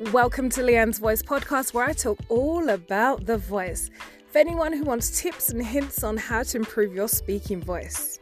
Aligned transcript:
Welcome 0.00 0.48
to 0.50 0.62
Leanne's 0.62 0.98
Voice 0.98 1.22
podcast, 1.22 1.74
where 1.74 1.84
I 1.84 1.92
talk 1.92 2.18
all 2.30 2.70
about 2.70 3.26
the 3.26 3.36
voice. 3.36 3.90
For 4.28 4.38
anyone 4.38 4.72
who 4.72 4.82
wants 4.82 5.20
tips 5.20 5.50
and 5.50 5.62
hints 5.62 6.02
on 6.02 6.16
how 6.16 6.42
to 6.42 6.56
improve 6.56 6.94
your 6.94 7.06
speaking 7.06 7.60
voice. 7.60 8.18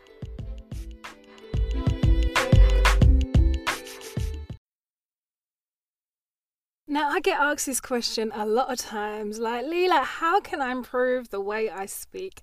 Now, 6.88 7.10
I 7.10 7.20
get 7.22 7.38
asked 7.38 7.66
this 7.66 7.80
question 7.80 8.32
a 8.34 8.44
lot 8.44 8.72
of 8.72 8.78
times 8.78 9.38
like, 9.38 9.64
Leela, 9.64 10.02
how 10.02 10.40
can 10.40 10.60
I 10.60 10.72
improve 10.72 11.28
the 11.28 11.40
way 11.40 11.70
I 11.70 11.86
speak? 11.86 12.42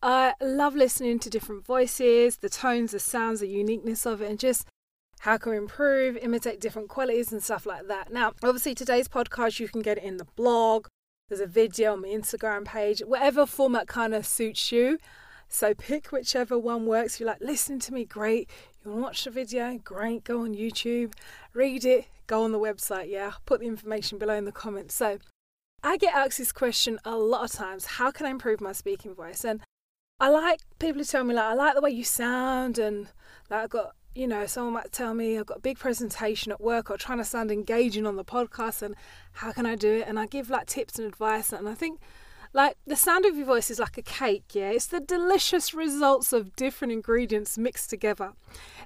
I 0.00 0.34
love 0.40 0.76
listening 0.76 1.18
to 1.18 1.28
different 1.28 1.66
voices, 1.66 2.36
the 2.36 2.48
tones, 2.48 2.92
the 2.92 3.00
sounds, 3.00 3.40
the 3.40 3.48
uniqueness 3.48 4.06
of 4.06 4.22
it, 4.22 4.30
and 4.30 4.38
just 4.38 4.68
how 5.20 5.38
can 5.38 5.52
we 5.52 5.58
improve, 5.58 6.16
imitate 6.16 6.60
different 6.60 6.88
qualities 6.88 7.32
and 7.32 7.42
stuff 7.42 7.66
like 7.66 7.88
that. 7.88 8.12
Now, 8.12 8.32
obviously, 8.42 8.74
today's 8.74 9.08
podcast, 9.08 9.60
you 9.60 9.68
can 9.68 9.82
get 9.82 9.98
it 9.98 10.04
in 10.04 10.16
the 10.16 10.26
blog, 10.36 10.86
there's 11.30 11.40
a 11.40 11.46
video 11.46 11.92
on 11.92 12.02
my 12.02 12.08
Instagram 12.08 12.64
page, 12.64 13.00
whatever 13.00 13.46
format 13.46 13.86
kind 13.86 14.14
of 14.14 14.26
suits 14.26 14.72
you. 14.72 14.98
So 15.48 15.74
pick 15.74 16.08
whichever 16.08 16.58
one 16.58 16.86
works. 16.86 17.14
If 17.14 17.20
you 17.20 17.26
like 17.26 17.40
listening 17.40 17.78
to 17.80 17.94
me, 17.94 18.04
great. 18.04 18.50
You 18.84 18.90
want 18.90 19.00
to 19.00 19.04
watch 19.04 19.24
the 19.24 19.30
video, 19.30 19.78
great. 19.78 20.24
Go 20.24 20.42
on 20.42 20.54
YouTube, 20.54 21.12
read 21.54 21.84
it, 21.84 22.06
go 22.26 22.42
on 22.42 22.50
the 22.50 22.58
website. 22.58 23.10
Yeah, 23.10 23.32
put 23.46 23.60
the 23.60 23.66
information 23.66 24.18
below 24.18 24.34
in 24.34 24.44
the 24.44 24.52
comments. 24.52 24.94
So 24.94 25.18
I 25.84 25.96
get 25.98 26.14
asked 26.14 26.38
this 26.38 26.52
question 26.52 26.98
a 27.04 27.16
lot 27.16 27.44
of 27.44 27.52
times 27.52 27.86
how 27.86 28.10
can 28.10 28.26
I 28.26 28.30
improve 28.30 28.60
my 28.60 28.72
speaking 28.72 29.14
voice? 29.14 29.44
And 29.44 29.60
I 30.18 30.30
like 30.30 30.60
people 30.78 31.02
to 31.02 31.08
tell 31.08 31.24
me, 31.24 31.34
like, 31.34 31.44
I 31.44 31.54
like 31.54 31.74
the 31.74 31.80
way 31.80 31.90
you 31.90 32.04
sound, 32.04 32.78
and 32.78 33.08
like, 33.48 33.64
I've 33.64 33.70
got 33.70 33.94
you 34.14 34.26
know, 34.26 34.46
someone 34.46 34.74
might 34.74 34.92
tell 34.92 35.14
me 35.14 35.38
I've 35.38 35.46
got 35.46 35.58
a 35.58 35.60
big 35.60 35.78
presentation 35.78 36.50
at 36.52 36.60
work 36.60 36.90
or 36.90 36.96
trying 36.96 37.18
to 37.18 37.24
sound 37.24 37.50
engaging 37.50 38.06
on 38.06 38.16
the 38.16 38.24
podcast 38.24 38.82
and 38.82 38.94
how 39.34 39.52
can 39.52 39.66
I 39.66 39.76
do 39.76 39.96
it? 39.96 40.08
And 40.08 40.18
I 40.18 40.26
give 40.26 40.50
like 40.50 40.66
tips 40.66 40.98
and 40.98 41.06
advice. 41.06 41.52
And 41.52 41.68
I 41.68 41.74
think 41.74 42.00
like 42.52 42.76
the 42.86 42.96
sound 42.96 43.24
of 43.24 43.36
your 43.36 43.46
voice 43.46 43.70
is 43.70 43.78
like 43.78 43.96
a 43.96 44.02
cake, 44.02 44.54
yeah? 44.54 44.70
It's 44.70 44.86
the 44.86 45.00
delicious 45.00 45.72
results 45.72 46.32
of 46.32 46.56
different 46.56 46.92
ingredients 46.92 47.56
mixed 47.56 47.90
together. 47.90 48.32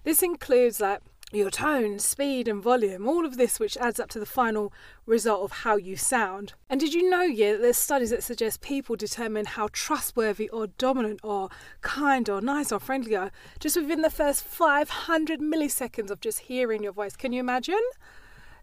This 0.03 0.23
includes 0.23 0.81
like 0.81 1.01
your 1.35 1.51
tone, 1.51 1.99
speed, 1.99 2.49
and 2.49 2.63
volume, 2.63 3.07
all 3.09 3.25
of 3.25 3.37
this 3.37 3.59
which 3.59 3.77
adds 3.77 3.99
up 3.99 4.09
to 4.11 4.19
the 4.19 4.27
final 4.27 4.73
result 5.07 5.43
of 5.43 5.59
how 5.59 5.77
you 5.77 5.97
sound. 5.97 6.55
And 6.69 6.81
did 6.81 6.95
you 6.95 7.09
know, 7.09 7.23
yeah, 7.23 7.53
that 7.53 7.63
there's 7.63 7.77
studies 7.77 8.11
that 8.11 8.23
suggest 8.23 8.61
people 8.61 8.97
determine 8.97 9.47
how 9.47 9.69
trustworthy 9.73 10.49
or 10.49 10.67
dominant 10.67 11.21
or 11.23 11.49
kind 11.81 12.29
or 12.29 12.41
nice 12.41 12.73
or 12.73 12.81
friendly 12.81 13.17
are 13.17 13.31
just 13.59 13.77
within 13.77 14.03
the 14.03 14.11
first 14.11 14.45
500 14.45 15.41
milliseconds 15.41 16.11
of 16.11 16.21
just 16.21 16.41
hearing 16.41 16.83
your 16.83 16.93
voice. 16.93 17.17
Can 17.17 17.33
you 17.33 17.41
imagine? 17.41 17.83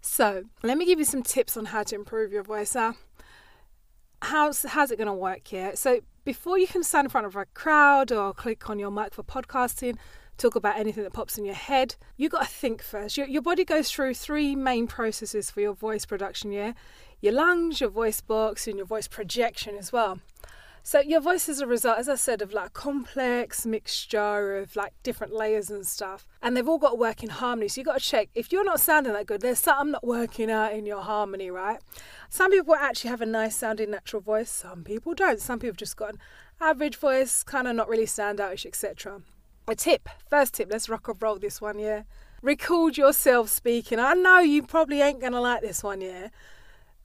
So, 0.02 0.46
let 0.64 0.78
me 0.78 0.86
give 0.86 1.00
you 1.00 1.06
some 1.06 1.24
tips 1.24 1.56
on 1.56 1.66
how 1.66 1.84
to 1.84 1.96
improve 1.96 2.32
your 2.32 2.44
voice. 2.44 2.76
Uh, 2.76 2.94
how's, 4.22 4.64
how's 4.64 4.92
it 4.92 4.98
going 4.98 5.08
to 5.08 5.14
work 5.14 5.48
here? 5.48 5.76
So, 5.76 6.02
before 6.24 6.58
you 6.58 6.68
can 6.68 6.84
stand 6.84 7.06
in 7.06 7.10
front 7.10 7.28
of 7.28 7.36
a 7.36 7.46
crowd 7.46 8.12
or 8.12 8.34
click 8.34 8.70
on 8.70 8.80
your 8.80 8.92
mic 8.92 9.14
for 9.14 9.24
podcasting, 9.24 9.98
talk 10.38 10.56
about 10.56 10.78
anything 10.78 11.04
that 11.04 11.14
pops 11.14 11.38
in 11.38 11.46
your 11.46 11.56
head. 11.56 11.96
You 12.18 12.30
got 12.30 12.44
to 12.44 12.48
think 12.48 12.82
first. 12.82 13.18
Your, 13.18 13.28
your 13.28 13.42
body 13.42 13.64
goes 13.64 13.92
through 13.92 14.16
three 14.16 14.56
main 14.56 14.88
processes 14.88 15.52
for 15.52 15.62
your 15.62 15.74
voice 15.74 16.06
production, 16.06 16.52
yeah? 16.52 16.74
Your 17.22 17.34
lungs, 17.34 17.82
your 17.82 17.90
voice 17.90 18.22
box, 18.22 18.68
and 18.68 18.78
your 18.78 18.86
voice 18.86 19.08
projection 19.08 19.76
as 19.78 19.92
well. 19.92 20.20
So 20.84 21.00
your 21.00 21.22
voice 21.22 21.48
is 21.48 21.60
a 21.60 21.68
result, 21.68 22.00
as 22.00 22.10
I 22.10 22.16
said, 22.16 22.42
of 22.42 22.54
like 22.54 22.68
a 22.68 22.72
complex 22.72 23.68
mixture 23.68 24.58
of 24.58 24.76
like 24.76 24.94
different 25.04 25.32
layers 25.32 25.70
and 25.70 25.86
stuff. 25.86 26.26
And 26.42 26.58
they've 26.58 26.68
all 26.68 26.80
got 26.80 26.92
to 26.92 26.96
work 26.96 27.22
in 27.22 27.30
harmony. 27.30 27.68
So 27.68 27.82
you've 27.82 27.86
got 27.86 28.00
to 28.00 28.04
check 28.04 28.30
if 28.34 28.52
you're 28.52 28.64
not 28.64 28.80
sounding 28.80 29.14
that 29.14 29.28
good, 29.28 29.42
there's 29.42 29.60
something 29.60 29.92
not 29.92 30.06
working 30.06 30.50
out 30.50 30.74
in 30.74 30.88
your 30.88 31.04
harmony, 31.04 31.52
right? 31.52 31.80
Some 32.30 32.50
people 32.52 32.74
actually 32.74 33.12
have 33.12 33.22
a 33.22 33.28
nice 33.28 33.56
sounding 33.56 33.92
natural 33.92 34.24
voice, 34.24 34.50
some 34.50 34.84
people 34.84 35.14
don't. 35.14 35.40
Some 35.40 35.60
people 35.60 35.76
just 35.76 35.98
got 35.98 36.14
an 36.14 36.20
average 36.60 36.96
voice, 36.96 37.44
kind 37.44 37.68
of 37.68 37.76
not 37.76 37.88
really 37.88 38.08
standoutish, 38.08 38.66
etc. 38.66 39.22
A 39.72 39.76
tip, 39.76 40.10
first 40.30 40.56
tip, 40.56 40.68
let's 40.70 40.90
rock 40.90 41.08
and 41.08 41.22
roll 41.22 41.40
this 41.40 41.62
one, 41.62 41.80
yeah. 41.80 42.02
Record 42.42 42.98
yourself 42.98 43.48
speaking. 43.48 44.00
I 44.00 44.16
know 44.16 44.40
you 44.40 44.64
probably 44.64 45.00
ain't 45.00 45.22
going 45.22 45.32
to 45.32 45.40
like 45.40 45.62
this 45.62 45.82
one, 45.82 46.02
yeah. 46.02 46.28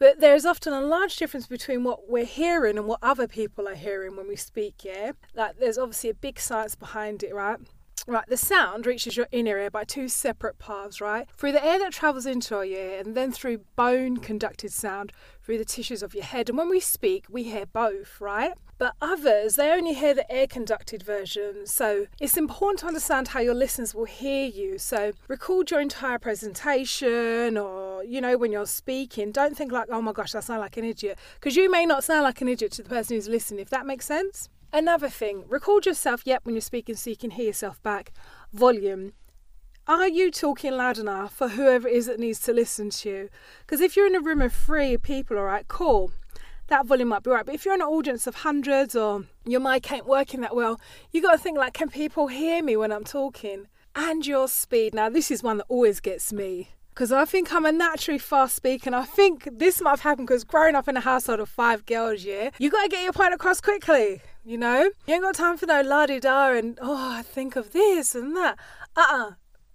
But 0.01 0.19
there's 0.19 0.45
often 0.45 0.73
a 0.73 0.81
large 0.81 1.17
difference 1.17 1.47
between 1.47 1.85
what 1.85 2.11
we're 2.11 2.25
hearing 2.25 2.77
and 2.77 2.89
what 2.89 2.99
other 3.03 3.29
people 3.29 3.69
are 3.69 3.77
hearing 3.77 4.17
when 4.17 4.27
we 4.27 4.35
speak, 4.35 4.85
yeah? 4.85 5.13
Like, 5.33 5.61
there's 5.61 5.79
obviously 5.79 6.11
a 6.11 6.15
big 6.15 6.41
science 6.41 6.75
behind 6.75 7.23
it, 7.23 7.33
right? 7.33 7.61
Right, 8.09 8.25
the 8.29 8.37
sound 8.37 8.87
reaches 8.87 9.17
your 9.17 9.27
inner 9.33 9.59
ear 9.59 9.69
by 9.69 9.83
two 9.83 10.07
separate 10.09 10.61
paths, 10.61 11.01
right? 11.01 11.27
Through 11.37 11.51
the 11.51 11.65
air 11.65 11.81
that 11.81 11.93
travels 11.93 12.25
into 12.25 12.55
our 12.55 12.65
ear 12.65 13.01
and 13.01 13.17
then 13.17 13.33
through 13.33 13.63
bone 13.75 14.19
conducted 14.19 14.73
sound 14.73 15.13
through 15.43 15.59
the 15.59 15.65
tissues 15.65 16.05
of 16.05 16.15
your 16.15 16.23
head. 16.23 16.49
And 16.49 16.57
when 16.57 16.69
we 16.69 16.79
speak, 16.79 17.25
we 17.29 17.43
hear 17.43 17.67
both, 17.67 18.21
right? 18.21 18.53
But 18.79 18.95
others, 19.03 19.57
they 19.57 19.73
only 19.73 19.95
hear 19.95 20.15
the 20.15 20.31
air 20.31 20.47
conducted 20.47 21.03
version. 21.03 21.67
So 21.67 22.07
it's 22.21 22.37
important 22.37 22.79
to 22.81 22.87
understand 22.87 23.29
how 23.29 23.41
your 23.41 23.55
listeners 23.55 23.93
will 23.93 24.05
hear 24.05 24.47
you. 24.47 24.79
So 24.79 25.11
record 25.27 25.73
your 25.73 25.81
entire 25.81 26.21
presentation 26.21 27.57
or, 27.57 28.05
you 28.05 28.21
know, 28.21 28.37
when 28.37 28.53
you're 28.53 28.67
speaking, 28.67 29.33
don't 29.33 29.57
think 29.57 29.73
like, 29.73 29.89
oh 29.91 30.01
my 30.01 30.13
gosh, 30.13 30.37
I 30.37 30.41
sound 30.41 30.61
like 30.61 30.77
an 30.77 30.85
idiot. 30.85 31.19
Because 31.41 31.57
you 31.57 31.69
may 31.69 31.85
not 31.85 32.05
sound 32.05 32.23
like 32.23 32.41
an 32.41 32.49
idiot 32.49 32.71
to 32.73 32.85
the 32.85 32.89
person 32.89 33.17
who's 33.17 33.29
listening, 33.29 33.59
if 33.59 33.71
that 33.71 33.85
makes 33.85 34.07
sense. 34.07 34.49
Another 34.73 35.09
thing, 35.09 35.45
record 35.49 35.87
yourself, 35.87 36.23
yep, 36.25 36.45
when 36.45 36.55
you're 36.55 36.63
speaking 36.63 36.97
so 36.97 37.11
you 37.11 37.17
can 37.17 37.31
hear 37.31 37.47
yourself 37.47 37.83
back. 37.83 38.13
Volume. 38.53 39.13
Are 39.89 40.09
you 40.09 40.33
talking 40.33 40.73
loud 40.73 40.99
enough 40.99 41.33
for 41.33 41.49
whoever 41.49 41.87
it 41.87 41.95
is 41.95 42.07
that 42.07 42.19
needs 42.19 42.41
to 42.41 42.53
listen 42.53 42.91
to 42.91 43.09
you? 43.09 43.29
Because 43.61 43.81
if 43.81 43.97
you're 43.97 44.09
in 44.09 44.17
a 44.17 44.21
room 44.21 44.43
of 44.43 44.53
three 44.53 44.97
people, 44.97 45.39
all 45.39 45.45
right, 45.45 45.69
cool, 45.69 46.11
that 46.67 46.87
volume 46.87 47.09
might 47.09 47.23
be 47.23 47.31
right. 47.31 47.47
But 47.47 47.55
if 47.55 47.65
you're 47.65 47.75
in 47.75 47.81
an 47.81 47.87
audience 47.87 48.27
of 48.27 48.37
hundreds 48.37 48.97
or 48.97 49.27
your 49.45 49.61
mic 49.61 49.91
ain't 49.93 50.07
working 50.07 50.41
that 50.41 50.57
well, 50.57 50.81
you 51.13 51.23
got 51.23 51.33
to 51.33 51.39
think 51.39 51.57
like, 51.57 51.73
can 51.73 51.89
people 51.89 52.27
hear 52.27 52.63
me 52.63 52.77
when 52.77 52.91
I'm 52.91 53.05
talking? 53.05 53.69
And 53.95 54.27
your 54.27 54.49
speed. 54.49 54.93
Now, 54.93 55.09
this 55.09 55.31
is 55.31 55.43
one 55.43 55.59
that 55.59 55.67
always 55.69 56.01
gets 56.01 56.33
me 56.33 56.71
because 56.97 57.13
I 57.13 57.27
think 57.27 57.53
I'm 57.53 57.67
a 57.67 57.73
naturally 57.73 58.19
fast 58.19 58.57
speaker. 58.57 58.89
And 58.89 58.97
I 58.97 59.05
think 59.05 59.49
this 59.53 59.83
might 59.83 59.91
have 59.91 60.01
happened 60.01 60.29
because 60.29 60.45
growing 60.45 60.75
up 60.75 60.89
in 60.89 60.97
a 60.97 61.01
household 61.01 61.41
of 61.41 61.49
five 61.49 61.85
girls, 61.87 62.25
yeah, 62.25 62.51
you 62.59 62.71
got 62.71 62.83
to 62.85 62.89
get 62.89 63.05
your 63.05 63.13
point 63.13 63.35
across 63.35 63.61
quickly, 63.61 64.23
you 64.47 64.57
know? 64.57 64.91
You 65.07 65.15
ain't 65.15 65.25
got 65.25 65.35
time 65.35 65.57
for 65.57 65.67
no 65.67 65.83
la 65.83 66.07
di 66.07 66.21
da 66.21 66.53
and, 66.53 66.79
oh, 66.81 67.17
I 67.19 67.23
think 67.23 67.57
of 67.57 67.73
this 67.73 68.15
and 68.15 68.37
that. 68.37 68.57
Uh 68.95 69.07
uh 69.11 69.31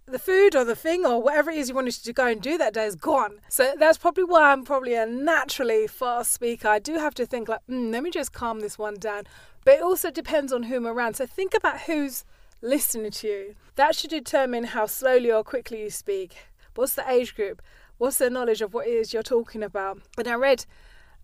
the 0.08 0.20
food 0.20 0.56
or 0.56 0.66
the 0.66 0.76
thing 0.76 1.06
or 1.06 1.22
whatever 1.22 1.52
it 1.52 1.58
is 1.58 1.70
you 1.70 1.76
wanted 1.76 1.94
to 1.94 2.14
go 2.14 2.28
and 2.28 2.42
do 2.42 2.58
that 2.58 2.74
day 2.74 2.86
is 2.86 2.96
gone. 2.96 3.40
So 3.50 3.74
that's 3.78 3.98
probably 3.98 4.24
why 4.24 4.52
I'm 4.52 4.66
probably 4.66 4.94
a 4.94 5.06
naturally 5.06 5.88
fast 5.88 6.34
speaker. 6.34 6.68
I 6.68 6.80
do 6.80 6.96
have 6.96 7.14
to 7.16 7.26
think 7.26 7.48
like, 7.48 7.62
mm, 7.70 7.92
let 7.92 8.04
me 8.04 8.12
just 8.12 8.34
calm 8.34 8.60
this 8.60 8.78
one 8.78 8.96
down. 8.96 9.24
But 9.64 9.76
it 9.76 9.84
also 9.84 10.10
depends 10.12 10.52
on 10.52 10.64
who 10.64 10.78
I'm 10.78 10.88
around. 10.88 11.16
So 11.16 11.26
think 11.26 11.54
about 11.54 11.82
who's 11.82 12.26
listening 12.62 13.12
to 13.12 13.28
you. 13.28 13.56
That 13.76 13.96
should 13.96 14.10
determine 14.10 14.66
how 14.66 14.86
slowly 14.86 15.32
or 15.32 15.44
quickly 15.44 15.82
you 15.82 15.90
speak. 15.90 16.36
What's 16.76 16.96
the 16.96 17.10
age 17.10 17.36
group? 17.36 17.62
What's 17.98 18.18
the 18.18 18.30
knowledge 18.30 18.62
of 18.62 18.74
what 18.74 18.88
it 18.88 18.92
is 18.92 19.14
you're 19.14 19.24
talking 19.24 19.64
about? 19.64 20.00
And 20.18 20.28
I 20.28 20.34
read 20.34 20.66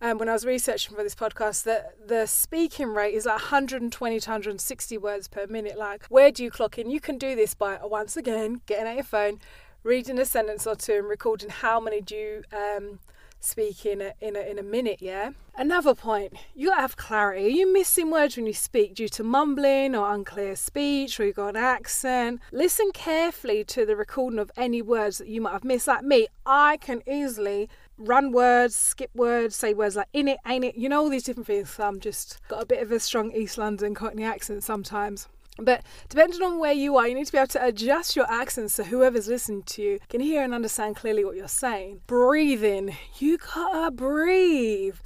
um, 0.02 0.18
when 0.18 0.30
I 0.30 0.34
was 0.34 0.46
researching 0.46 0.96
for 0.96 1.04
this 1.04 1.16
podcast 1.16 1.64
that 1.64 2.08
the 2.08 2.26
speaking 2.26 2.94
rate 2.94 3.14
is 3.14 3.26
like 3.26 3.36
120 3.36 4.20
to 4.20 4.30
160 4.30 4.98
words 4.98 5.28
per 5.28 5.48
minute. 5.48 5.78
Like, 5.78 6.06
where 6.08 6.32
do 6.32 6.44
you 6.44 6.52
clock 6.52 6.78
in? 6.78 6.90
You 6.90 7.00
can 7.00 7.18
do 7.18 7.36
this 7.36 7.54
by 7.54 7.80
once 7.84 8.16
again 8.16 8.62
getting 8.66 8.88
out 8.88 8.96
your 8.96 9.04
phone, 9.04 9.40
reading 9.84 10.20
a 10.20 10.26
sentence 10.26 10.68
or 10.68 10.76
two, 10.76 10.94
and 10.94 11.08
recording 11.08 11.50
how 11.50 11.80
many 11.80 12.02
do 12.02 12.16
you 12.16 12.44
um, 12.56 13.00
speak 13.40 13.86
in 13.86 14.02
a, 14.02 14.14
in 14.22 14.36
a, 14.36 14.40
in 14.40 14.60
a 14.60 14.64
minute, 14.64 14.98
yeah? 15.02 15.32
Another 15.56 15.96
point, 15.96 16.34
you 16.54 16.70
gotta 16.70 16.82
have 16.82 16.98
clarity. 16.98 17.46
Are 17.46 17.50
you 17.50 17.72
missing 17.72 18.12
words 18.12 18.36
when 18.36 18.46
you 18.46 18.54
speak 18.54 18.94
due 18.94 19.10
to 19.10 19.24
mumbling 19.24 19.96
or 19.96 20.14
unclear 20.14 20.56
speech 20.56 21.20
or 21.20 21.26
you 21.26 21.34
got 21.34 21.50
an 21.50 21.56
accent? 21.56 22.42
Listen 22.52 22.92
carefully 22.94 23.64
to 23.66 23.86
the 23.86 23.96
recording 23.96 24.40
of 24.40 24.52
any 24.56 24.82
words 24.82 25.18
that 25.18 25.28
you 25.28 25.42
might 25.42 25.54
have 25.54 25.64
missed. 25.64 25.88
Like 25.88 26.04
me, 26.04 26.28
I 26.46 26.78
can 26.78 27.02
easily 27.08 27.70
run 27.98 28.32
words, 28.32 28.76
skip 28.76 29.12
words, 29.16 29.56
say 29.56 29.74
words 29.74 29.96
like 29.96 30.08
in 30.14 30.28
it, 30.28 30.40
ain't 30.46 30.66
it, 30.66 30.76
you 30.76 30.90
know, 30.90 31.02
all 31.02 31.10
these 31.10 31.24
different 31.24 31.48
things. 31.48 31.80
I'm 31.80 32.00
just 32.00 32.40
got 32.48 32.64
a 32.64 32.66
bit 32.66 32.82
of 32.82 32.92
a 32.92 33.00
strong 33.00 33.32
East 33.32 33.58
London 33.58 33.94
Cockney 33.94 34.24
accent 34.24 34.64
sometimes. 34.64 35.28
But 35.60 35.84
depending 36.08 36.42
on 36.44 36.60
where 36.60 36.74
you 36.74 36.98
are, 36.98 37.08
you 37.08 37.16
need 37.16 37.26
to 37.26 37.32
be 37.32 37.38
able 37.40 37.48
to 37.48 37.66
adjust 37.66 38.16
your 38.16 38.32
accent 38.32 38.72
so 38.72 38.84
whoever's 38.84 39.28
listening 39.28 39.64
to 39.64 39.82
you 39.82 40.00
can 40.08 40.22
hear 40.22 40.44
and 40.44 40.54
understand 40.54 40.96
clearly 40.96 41.26
what 41.26 41.36
you're 41.36 41.48
saying. 41.48 42.02
Breathing. 42.06 42.96
You 43.18 43.40
gotta 43.40 43.92
breathe. 43.92 44.98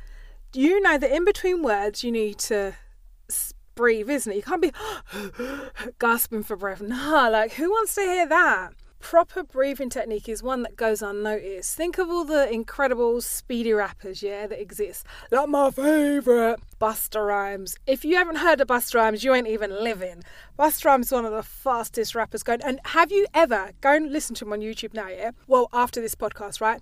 You 0.54 0.82
know 0.82 0.98
that 0.98 1.16
in 1.16 1.24
between 1.24 1.64
words, 1.64 2.04
you 2.04 2.12
need 2.12 2.38
to 2.40 2.74
breathe, 3.76 4.10
isn't 4.10 4.32
it? 4.32 4.36
You 4.36 4.42
can't 4.42 4.62
be 4.62 4.74
gasping 6.00 6.44
for 6.44 6.58
breath. 6.58 6.82
Nah, 6.82 7.30
like 7.30 7.54
who 7.54 7.70
wants 7.70 7.96
to 7.96 8.02
hear 8.02 8.28
that? 8.28 8.74
Proper 9.02 9.44
breathing 9.44 9.90
technique 9.90 10.30
is 10.30 10.42
one 10.42 10.62
that 10.62 10.76
goes 10.76 11.02
unnoticed. 11.02 11.76
Think 11.76 11.98
of 11.98 12.10
all 12.10 12.24
the 12.24 12.50
incredible 12.50 13.20
speedy 13.22 13.74
rappers, 13.74 14.24
yeah, 14.24 14.48
that 14.48 14.62
exist. 14.62 15.06
Like 15.32 15.50
my 15.50 15.72
favourite, 15.72 16.60
Busta 16.80 17.26
Rhymes. 17.26 17.76
If 17.86 18.06
you 18.06 18.16
haven't 18.16 18.38
heard 18.38 18.62
of 18.62 18.68
Busta 18.68 18.96
Rhymes, 18.96 19.24
you 19.24 19.34
ain't 19.34 19.48
even 19.48 19.84
living. 19.84 20.24
Busta 20.58 20.86
Rhymes 20.86 21.08
is 21.08 21.12
one 21.12 21.26
of 21.26 21.34
the 21.34 21.44
fastest 21.44 22.16
rappers 22.16 22.44
going. 22.44 22.62
And 22.62 22.80
have 22.86 23.12
you 23.12 23.26
ever, 23.34 23.72
go 23.82 23.94
and 23.94 24.12
listen 24.12 24.36
to 24.36 24.46
him 24.46 24.54
on 24.54 24.62
YouTube 24.62 24.94
now, 24.94 25.10
yeah? 25.10 25.32
Well, 25.48 25.68
after 25.74 26.00
this 26.00 26.16
podcast, 26.16 26.62
right? 26.62 26.82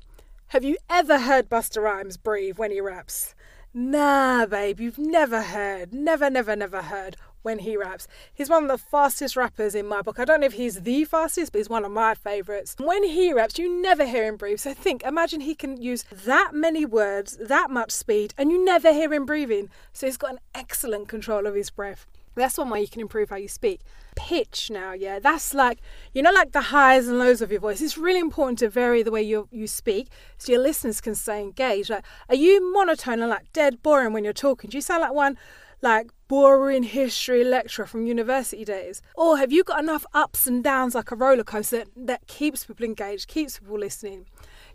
Have 0.50 0.63
you 0.63 0.77
ever 0.89 1.19
heard 1.19 1.50
Busta 1.50 1.81
Rhymes 1.81 2.18
breathe 2.18 2.57
when 2.57 2.71
he 2.71 2.81
raps? 2.81 3.33
Nah, 3.74 4.48
babe, 4.48 4.80
you've 4.80 4.98
never 4.98 5.44
heard, 5.44 5.94
never, 5.94 6.30
never, 6.30 6.56
never 6.56 6.81
heard 6.81 7.16
when 7.41 7.59
he 7.59 7.77
raps. 7.77 8.07
He's 8.33 8.50
one 8.50 8.63
of 8.63 8.69
the 8.69 8.77
fastest 8.77 9.36
rappers 9.36 9.75
in 9.75 9.88
my 9.88 10.01
book. 10.01 10.19
I 10.19 10.25
don't 10.25 10.41
know 10.41 10.47
if 10.47 10.53
he's 10.53 10.81
the 10.81 11.06
fastest, 11.06 11.51
but 11.51 11.59
he's 11.59 11.69
one 11.69 11.86
of 11.86 11.91
my 11.91 12.13
favourites. 12.15 12.75
When 12.77 13.03
he 13.03 13.33
raps, 13.33 13.57
you 13.57 13.81
never 13.81 14.06
hear 14.06 14.25
him 14.25 14.38
breathe. 14.38 14.59
So 14.59 14.74
think, 14.74 15.03
imagine 15.03 15.41
he 15.41 15.56
can 15.56 15.81
use 15.81 16.03
that 16.25 16.51
many 16.53 16.86
words, 16.86 17.38
that 17.38 17.69
much 17.69 17.91
speed, 17.91 18.33
and 18.38 18.51
you 18.51 18.63
never 18.63 18.94
hear 18.94 19.13
him 19.13 19.25
breathing. 19.25 19.69
So 19.94 20.07
he's 20.07 20.18
got 20.18 20.31
an 20.31 20.39
excellent 20.53 21.07
control 21.07 21.45
of 21.47 21.56
his 21.56 21.69
breath. 21.69 22.06
That's 22.39 22.57
one 22.57 22.69
way 22.69 22.81
you 22.81 22.88
can 22.88 23.01
improve 23.01 23.30
how 23.30 23.36
you 23.36 23.47
speak. 23.47 23.81
Pitch 24.15 24.69
now, 24.71 24.94
yeah, 24.94 25.19
that's 25.19 25.53
like 25.53 25.80
you 26.13 26.21
know, 26.21 26.31
like 26.31 26.51
the 26.51 26.62
highs 26.62 27.07
and 27.07 27.19
lows 27.19 27.41
of 27.41 27.51
your 27.51 27.62
voice. 27.62 27.81
It's 27.81 27.97
really 27.97 28.19
important 28.19 28.59
to 28.59 28.69
vary 28.69 29.03
the 29.03 29.12
way 29.12 29.21
you 29.21 29.47
you 29.51 29.68
speak 29.68 30.09
so 30.38 30.51
your 30.51 30.62
listeners 30.62 31.01
can 31.01 31.15
stay 31.15 31.41
engaged. 31.41 31.89
Like, 31.89 32.06
are 32.27 32.36
you 32.36 32.74
monotone 32.74 33.21
and 33.21 33.30
like 33.30 33.51
dead 33.53 33.81
boring 33.81 34.13
when 34.13 34.24
you're 34.24 34.33
talking? 34.33 34.69
Do 34.69 34.77
you 34.77 34.81
sound 34.81 35.01
like 35.01 35.13
one 35.13 35.38
like 35.81 36.09
boring 36.27 36.83
history 36.83 37.44
lecturer 37.44 37.86
from 37.86 38.06
university 38.06 38.65
days? 38.65 39.01
Or 39.15 39.38
have 39.38 39.51
you 39.51 39.63
got 39.63 39.80
enough 39.80 40.06
ups 40.13 40.47
and 40.47 40.63
downs 40.63 40.95
like 40.95 41.12
a 41.12 41.15
roller 41.15 41.44
coaster 41.44 41.80
that, 41.80 41.88
that 41.95 42.27
keeps 42.27 42.65
people 42.65 42.85
engaged, 42.85 43.27
keeps 43.27 43.59
people 43.59 43.80
listening? 43.80 44.25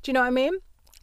Do 0.03 0.11
you 0.11 0.15
know 0.15 0.21
what 0.21 0.29
I 0.29 0.31
mean? 0.31 0.55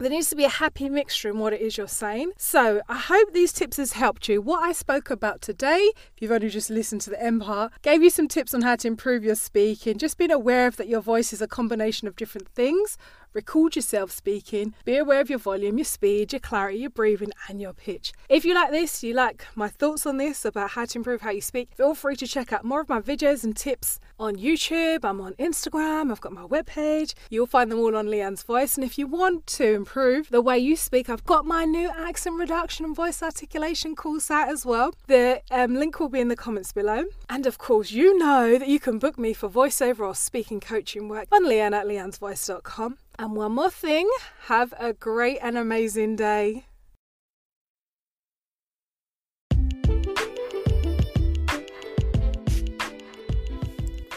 There 0.01 0.09
needs 0.09 0.31
to 0.31 0.35
be 0.35 0.45
a 0.45 0.49
happy 0.49 0.89
mixture 0.89 1.29
in 1.29 1.37
what 1.37 1.53
it 1.53 1.61
is 1.61 1.77
you're 1.77 1.87
saying. 1.87 2.31
So 2.35 2.81
I 2.89 2.97
hope 2.97 3.33
these 3.33 3.53
tips 3.53 3.77
has 3.77 3.93
helped 3.93 4.27
you. 4.27 4.41
What 4.41 4.63
I 4.63 4.71
spoke 4.71 5.11
about 5.11 5.41
today, 5.43 5.91
if 5.95 6.13
you've 6.19 6.31
only 6.31 6.49
just 6.49 6.71
listened 6.71 7.01
to 7.01 7.11
the 7.11 7.21
M 7.21 7.39
part, 7.39 7.71
gave 7.83 8.01
you 8.01 8.09
some 8.09 8.27
tips 8.27 8.55
on 8.55 8.63
how 8.63 8.75
to 8.77 8.87
improve 8.87 9.23
your 9.23 9.35
speaking. 9.35 9.99
Just 9.99 10.17
being 10.17 10.31
aware 10.31 10.65
of 10.65 10.77
that 10.77 10.87
your 10.87 11.01
voice 11.01 11.31
is 11.33 11.41
a 11.41 11.47
combination 11.47 12.07
of 12.07 12.15
different 12.15 12.47
things 12.49 12.97
record 13.33 13.75
yourself 13.75 14.11
speaking, 14.11 14.73
be 14.85 14.97
aware 14.97 15.21
of 15.21 15.29
your 15.29 15.39
volume, 15.39 15.77
your 15.77 15.85
speed, 15.85 16.33
your 16.33 16.39
clarity, 16.39 16.79
your 16.79 16.89
breathing, 16.89 17.31
and 17.47 17.61
your 17.61 17.73
pitch. 17.73 18.13
If 18.29 18.45
you 18.45 18.53
like 18.53 18.71
this, 18.71 19.03
you 19.03 19.13
like 19.13 19.45
my 19.55 19.67
thoughts 19.67 20.05
on 20.05 20.17
this 20.17 20.45
about 20.45 20.71
how 20.71 20.85
to 20.85 20.99
improve 20.99 21.21
how 21.21 21.31
you 21.31 21.41
speak, 21.41 21.69
feel 21.75 21.95
free 21.95 22.15
to 22.17 22.27
check 22.27 22.51
out 22.51 22.63
more 22.63 22.81
of 22.81 22.89
my 22.89 23.01
videos 23.01 23.43
and 23.43 23.55
tips 23.55 23.99
on 24.19 24.35
YouTube. 24.35 25.03
I'm 25.03 25.19
on 25.21 25.33
Instagram, 25.33 26.11
I've 26.11 26.21
got 26.21 26.31
my 26.31 26.43
webpage. 26.43 27.13
You'll 27.29 27.47
find 27.47 27.71
them 27.71 27.79
all 27.79 27.95
on 27.95 28.07
Leanne's 28.07 28.43
Voice. 28.43 28.75
And 28.75 28.83
if 28.83 28.97
you 28.97 29.07
want 29.07 29.47
to 29.47 29.73
improve 29.73 30.29
the 30.29 30.41
way 30.41 30.59
you 30.59 30.75
speak, 30.75 31.09
I've 31.09 31.23
got 31.23 31.45
my 31.45 31.65
new 31.65 31.89
accent 31.89 32.37
reduction 32.37 32.85
and 32.85 32.95
voice 32.95 33.23
articulation 33.23 33.95
course 33.95 34.29
out 34.29 34.49
as 34.49 34.65
well. 34.65 34.93
The 35.07 35.41
um, 35.51 35.75
link 35.75 35.99
will 35.99 36.09
be 36.09 36.19
in 36.19 36.27
the 36.27 36.35
comments 36.35 36.71
below. 36.71 37.05
And 37.29 37.45
of 37.45 37.57
course, 37.57 37.91
you 37.91 38.17
know 38.17 38.57
that 38.57 38.67
you 38.67 38.79
can 38.79 38.99
book 38.99 39.17
me 39.17 39.33
for 39.33 39.49
voiceover 39.49 40.01
or 40.01 40.15
speaking 40.15 40.59
coaching 40.59 41.09
work 41.09 41.27
on 41.31 41.45
leanne 41.45 41.73
at 41.73 41.85
leannesvoice.com. 41.85 42.97
And 43.21 43.35
one 43.35 43.51
more 43.51 43.69
thing 43.69 44.09
have 44.45 44.73
a 44.79 44.93
great 44.93 45.37
and 45.43 45.55
amazing 45.55 46.15
day. 46.15 46.65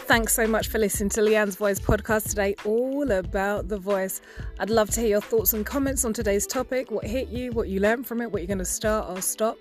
Thanks 0.07 0.33
so 0.33 0.47
much 0.47 0.69
for 0.69 0.79
listening 0.79 1.09
to 1.09 1.21
Leanne's 1.21 1.55
Voice 1.55 1.79
podcast 1.79 2.29
today, 2.29 2.55
all 2.65 3.11
about 3.11 3.67
the 3.67 3.77
voice. 3.77 4.21
I'd 4.59 4.71
love 4.71 4.89
to 4.91 5.01
hear 5.01 5.09
your 5.09 5.21
thoughts 5.21 5.53
and 5.53 5.63
comments 5.63 6.03
on 6.03 6.11
today's 6.11 6.47
topic 6.47 6.89
what 6.89 7.05
hit 7.05 7.27
you, 7.27 7.51
what 7.51 7.67
you 7.67 7.81
learned 7.81 8.07
from 8.07 8.21
it, 8.21 8.31
what 8.31 8.41
you're 8.41 8.47
going 8.47 8.57
to 8.57 8.65
start 8.65 9.07
or 9.07 9.21
stop. 9.21 9.59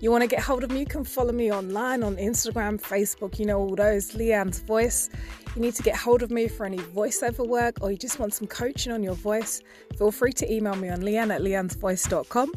You 0.00 0.12
want 0.12 0.22
to 0.22 0.28
get 0.28 0.40
hold 0.40 0.62
of 0.62 0.70
me? 0.70 0.80
You 0.80 0.86
can 0.86 1.02
follow 1.02 1.32
me 1.32 1.52
online 1.52 2.04
on 2.04 2.16
Instagram, 2.16 2.80
Facebook, 2.80 3.38
you 3.38 3.46
know, 3.46 3.58
all 3.58 3.74
those. 3.74 4.12
Leanne's 4.12 4.60
Voice. 4.60 5.10
You 5.56 5.62
need 5.62 5.74
to 5.74 5.82
get 5.82 5.96
hold 5.96 6.22
of 6.22 6.30
me 6.30 6.46
for 6.46 6.64
any 6.66 6.78
voiceover 6.78 7.46
work 7.46 7.78
or 7.80 7.90
you 7.90 7.98
just 7.98 8.20
want 8.20 8.32
some 8.32 8.46
coaching 8.46 8.92
on 8.92 9.02
your 9.02 9.14
voice, 9.14 9.60
feel 9.96 10.12
free 10.12 10.32
to 10.34 10.52
email 10.52 10.76
me 10.76 10.88
on 10.88 11.00
leanne 11.00 11.34
at 11.34 11.40
leannesvoice.com 11.40 12.52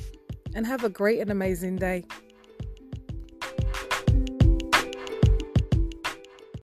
and 0.53 0.67
have 0.67 0.83
a 0.83 0.89
great 0.89 1.19
and 1.19 1.31
amazing 1.31 1.77
day. 1.77 2.03